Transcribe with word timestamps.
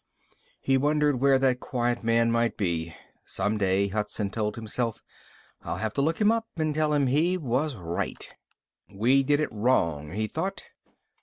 He 0.59 0.79
wondered 0.79 1.19
where 1.21 1.37
that 1.37 1.59
quiet 1.59 2.03
man 2.03 2.31
might 2.31 2.57
be. 2.57 2.95
Some 3.23 3.59
day, 3.59 3.87
Hudson 3.89 4.31
told 4.31 4.55
himself, 4.55 5.03
I'll 5.61 5.75
have 5.77 5.93
to 5.93 6.01
look 6.01 6.19
him 6.19 6.31
up 6.31 6.47
and 6.57 6.73
tell 6.73 6.93
him 6.95 7.05
he 7.05 7.37
was 7.37 7.75
right. 7.75 8.27
We 8.91 9.21
did 9.21 9.39
it 9.39 9.51
wrong, 9.53 10.13
he 10.13 10.25
thought. 10.25 10.63